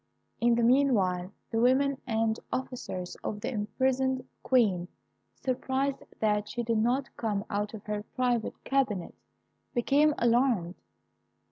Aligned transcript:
In 0.39 0.55
the 0.55 0.63
meanwhile, 0.63 1.31
the 1.51 1.59
women 1.59 2.01
and 2.07 2.39
officers 2.51 3.15
of 3.23 3.39
the 3.41 3.51
imprisoned 3.53 4.27
Queen, 4.41 4.87
surprised 5.35 6.01
that 6.19 6.49
she 6.49 6.63
did 6.63 6.79
not 6.79 7.15
come 7.17 7.45
out 7.51 7.75
of 7.75 7.83
her 7.85 8.01
private 8.15 8.63
cabinet, 8.63 9.13
became 9.75 10.15
alarmed. 10.17 10.73